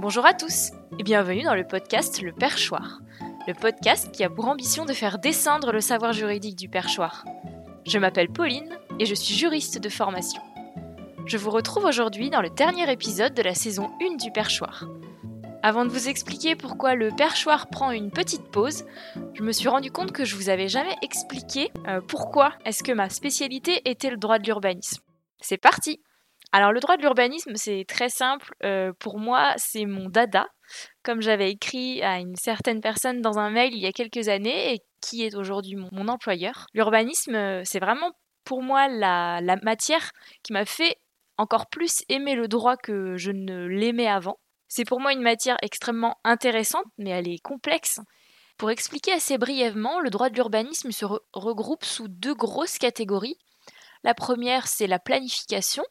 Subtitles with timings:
[0.00, 0.70] Bonjour à tous
[1.00, 3.00] et bienvenue dans le podcast Le Perchoir,
[3.48, 7.24] le podcast qui a pour ambition de faire descendre le savoir juridique du perchoir.
[7.84, 10.40] Je m'appelle Pauline et je suis juriste de formation.
[11.26, 14.84] Je vous retrouve aujourd'hui dans le dernier épisode de la saison 1 du perchoir.
[15.64, 18.84] Avant de vous expliquer pourquoi le perchoir prend une petite pause,
[19.34, 22.92] je me suis rendu compte que je vous avais jamais expliqué euh, pourquoi est-ce que
[22.92, 25.02] ma spécialité était le droit de l'urbanisme.
[25.40, 26.00] C'est parti
[26.52, 28.54] alors le droit de l'urbanisme, c'est très simple.
[28.64, 30.46] Euh, pour moi, c'est mon dada,
[31.02, 34.74] comme j'avais écrit à une certaine personne dans un mail il y a quelques années
[34.74, 36.66] et qui est aujourd'hui mon, employeur.
[36.72, 38.12] L'urbanisme, euh, c'est vraiment
[38.44, 40.10] pour moi la, la matière
[40.42, 40.96] qui m'a fait
[41.36, 44.38] encore plus aimer le droit que je ne l'aimais avant.
[44.68, 48.00] C'est pour moi une matière extrêmement intéressante, mais elle est complexe.
[48.58, 53.38] Pour expliquer assez brièvement, le droit de l'urbanisme se regroupe sous deux grosses catégories.
[54.02, 55.84] La première, c'est la planification,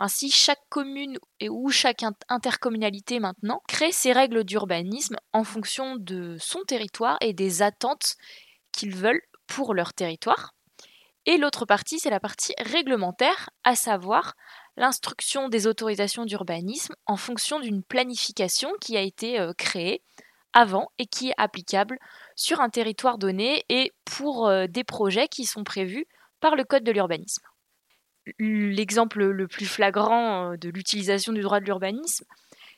[0.00, 6.36] ainsi, chaque commune et ou chaque intercommunalité maintenant crée ses règles d'urbanisme en fonction de
[6.40, 8.16] son territoire et des attentes
[8.72, 10.54] qu'ils veulent pour leur territoire.
[11.26, 14.34] Et l'autre partie, c'est la partie réglementaire, à savoir
[14.76, 20.02] l'instruction des autorisations d'urbanisme en fonction d'une planification qui a été euh, créée
[20.54, 21.98] avant et qui est applicable
[22.36, 26.06] sur un territoire donné et pour euh, des projets qui sont prévus
[26.40, 27.49] par le Code de l'urbanisme
[28.38, 32.24] l'exemple le plus flagrant euh, de l'utilisation du droit de l'urbanisme,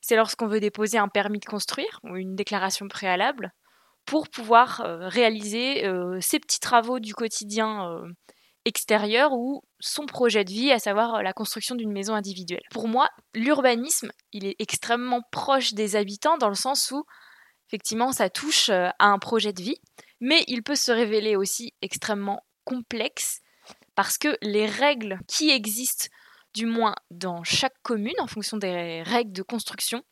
[0.00, 3.52] c'est lorsqu'on veut déposer un permis de construire ou une déclaration préalable
[4.04, 8.02] pour pouvoir euh, réaliser euh, ses petits travaux du quotidien
[8.64, 12.62] extérieur ou son projet de vie, à savoir la construction d'une maison individuelle.
[12.70, 17.04] Pour moi, l'urbanisme, il est extrêmement proche des habitants dans le sens où,
[17.68, 19.78] effectivement, ça touche à un projet de vie,
[20.20, 23.41] mais il peut se révéler aussi extrêmement complexe
[23.94, 26.06] parce que les règles qui existent,
[26.54, 30.02] du moins dans chaque commune, en fonction des règles de construction,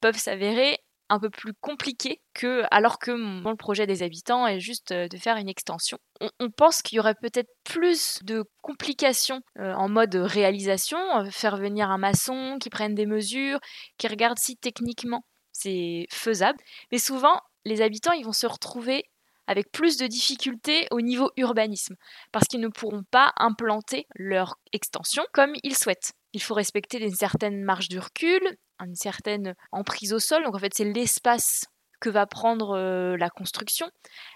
[0.00, 4.92] peuvent s'avérer un peu plus compliquées que alors que le projet des habitants est juste
[4.92, 5.98] euh, de faire une extension.
[6.40, 11.56] On, pense qu'il y aurait peut-être plus de complications euh, en mode réalisation, euh, faire
[11.56, 13.58] venir un maçon qui prenne des mesures,
[13.98, 16.58] qui regarde si techniquement c'est faisable,
[16.92, 19.04] mais souvent les habitants ils vont se retrouver
[19.46, 21.96] avec plus de difficultés au niveau urbanisme,
[22.32, 26.12] parce qu'ils ne pourront pas implanter leur extension comme ils souhaitent.
[26.32, 28.40] Il faut respecter une certaine marge de recul,
[28.80, 31.66] une certaine emprise au sol, donc en fait c'est l'espace
[32.00, 33.90] que va prendre euh, la construction.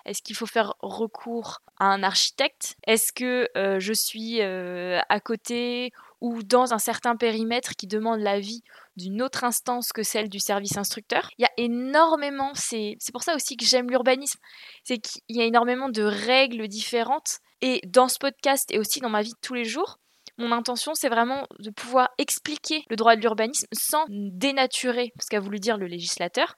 [0.06, 2.76] Est-ce qu'il faut faire recours à un architecte?
[2.86, 8.20] Est-ce que euh, je suis euh, à côté ou dans un certain périmètre qui demande
[8.20, 8.62] l'avis
[8.96, 13.34] d'une autre instance que celle du service instructeur Il y a énormément, c'est pour ça
[13.34, 14.38] aussi que j'aime l'urbanisme,
[14.84, 17.38] c'est qu'il y a énormément de règles différentes.
[17.62, 19.98] Et dans ce podcast et aussi dans ma vie de tous les jours,
[20.38, 25.40] mon intention, c'est vraiment de pouvoir expliquer le droit de l'urbanisme sans dénaturer ce qu'a
[25.40, 26.54] voulu dire le législateur,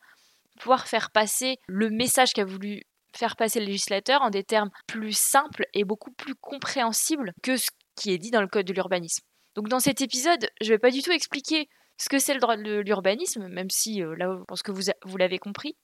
[0.60, 2.82] pouvoir faire passer le message qu'a voulu
[3.16, 7.68] faire passer le législateur en des termes plus simples et beaucoup plus compréhensibles que ce
[7.96, 9.24] qui est dit dans le code de l'urbanisme.
[9.54, 11.68] Donc dans cet épisode, je ne vais pas du tout expliquer
[11.98, 15.16] ce que c'est le droit de l'urbanisme, même si euh, là, je pense que vous,
[15.16, 15.76] l'avez compris.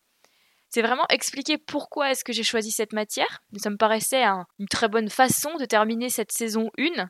[0.68, 3.42] C'est vraiment expliquer pourquoi est-ce que j'ai choisi cette matière.
[3.56, 7.08] Ça me paraissait une très bonne façon de terminer cette saison 1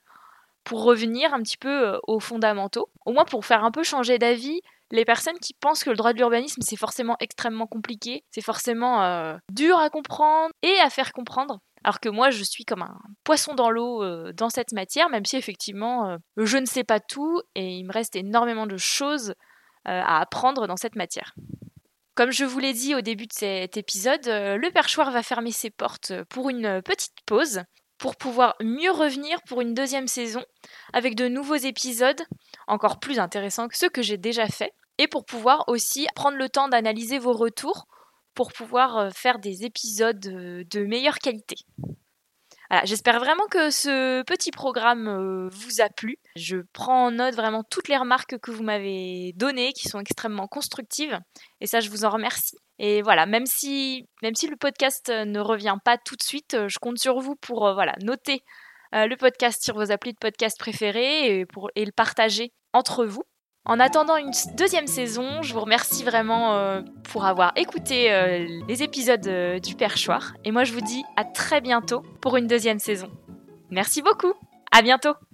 [0.65, 4.19] pour revenir un petit peu euh, aux fondamentaux, au moins pour faire un peu changer
[4.19, 8.43] d'avis les personnes qui pensent que le droit de l'urbanisme c'est forcément extrêmement compliqué, c'est
[8.43, 11.61] forcément euh, dur à comprendre et à faire comprendre.
[11.85, 15.25] Alors que moi, je suis comme un poisson dans l'eau euh, dans cette matière, même
[15.25, 19.35] si effectivement, euh, je ne sais pas tout et il me reste énormément de choses
[19.85, 21.35] à apprendre dans cette matière.
[22.15, 25.71] Comme je vous l'ai dit au début de cet épisode, le perchoir va fermer ses
[25.71, 27.63] portes pour une petite pause
[27.99, 30.43] pour pouvoir mieux revenir pour une deuxième saison
[30.93, 32.23] avec de nouveaux épisodes
[32.67, 36.49] encore plus intéressants que ceux que j'ai déjà faits et pour pouvoir aussi prendre le
[36.49, 37.87] temps d'analyser vos retours
[38.39, 41.57] pour pouvoir euh, faire des épisodes euh, de meilleure qualité.
[42.85, 46.19] j'espère vraiment que ce petit programme euh, vous a plu.
[46.37, 50.47] Je prends en note vraiment toutes les remarques que vous m'avez données, qui sont extrêmement
[50.47, 51.19] constructives,
[51.61, 52.59] et ça, je vous en remercie.
[52.79, 57.19] Et voilà, même si, le podcast ne revient pas tout de suite, je compte sur
[57.19, 58.45] vous pour voilà, noter
[58.93, 63.25] le podcast sur vos applis de podcast préférés et, et le partager entre vous.
[63.69, 66.83] En attendant une deuxième saison, je vous remercie vraiment
[67.13, 68.09] pour avoir écouté
[68.67, 70.33] les épisodes du Perchoir.
[70.45, 73.11] Et moi, je vous dis à très bientôt pour une deuxième saison.
[73.71, 74.33] Merci beaucoup.
[74.73, 75.13] À bientôt.